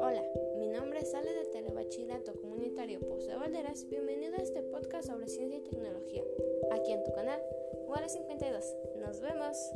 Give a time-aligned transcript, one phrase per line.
[0.00, 0.22] Hola,
[0.56, 3.88] mi nombre es Ale de Telebachillerato Comunitario Pozo de Valderas.
[3.88, 6.22] Bienvenido a este podcast sobre ciencia y tecnología,
[6.70, 7.42] aquí en tu canal,
[7.88, 8.76] Wara 52.
[9.00, 9.72] Nos vemos.